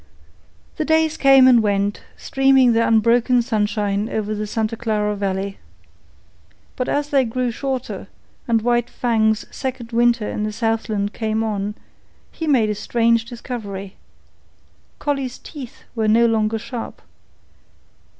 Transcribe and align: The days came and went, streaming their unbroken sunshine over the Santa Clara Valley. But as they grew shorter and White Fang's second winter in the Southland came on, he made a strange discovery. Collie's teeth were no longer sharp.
The 0.77 0.83
days 0.83 1.15
came 1.15 1.47
and 1.47 1.61
went, 1.61 2.01
streaming 2.17 2.73
their 2.73 2.87
unbroken 2.87 3.43
sunshine 3.43 4.09
over 4.09 4.33
the 4.33 4.47
Santa 4.47 4.75
Clara 4.75 5.15
Valley. 5.15 5.59
But 6.75 6.89
as 6.89 7.09
they 7.11 7.23
grew 7.23 7.51
shorter 7.51 8.07
and 8.47 8.63
White 8.63 8.89
Fang's 8.89 9.45
second 9.55 9.91
winter 9.91 10.27
in 10.27 10.41
the 10.41 10.51
Southland 10.51 11.13
came 11.13 11.43
on, 11.43 11.75
he 12.31 12.47
made 12.47 12.71
a 12.71 12.73
strange 12.73 13.25
discovery. 13.25 13.95
Collie's 14.97 15.37
teeth 15.37 15.83
were 15.93 16.07
no 16.07 16.25
longer 16.25 16.57
sharp. 16.57 17.03